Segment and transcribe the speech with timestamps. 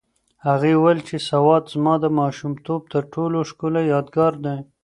[0.47, 4.57] هغې وویل چې سوات زما د ماشومتوب تر ټولو ښکلی یادګار دی.